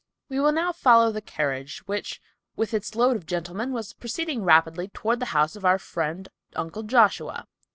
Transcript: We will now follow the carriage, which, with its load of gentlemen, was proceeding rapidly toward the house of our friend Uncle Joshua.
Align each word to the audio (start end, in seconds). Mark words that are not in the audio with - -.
We 0.29 0.39
will 0.39 0.51
now 0.51 0.71
follow 0.71 1.11
the 1.11 1.21
carriage, 1.21 1.85
which, 1.87 2.19
with 2.55 2.73
its 2.73 2.95
load 2.95 3.15
of 3.15 3.27
gentlemen, 3.27 3.71
was 3.71 3.93
proceeding 3.93 4.41
rapidly 4.43 4.87
toward 4.87 5.19
the 5.19 5.27
house 5.37 5.55
of 5.55 5.63
our 5.63 5.77
friend 5.77 6.27
Uncle 6.55 6.81
Joshua. 6.81 7.45